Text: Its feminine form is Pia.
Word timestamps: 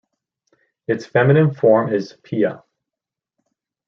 Its 0.87 1.05
feminine 1.05 1.53
form 1.53 1.93
is 1.93 2.17
Pia. 2.23 2.63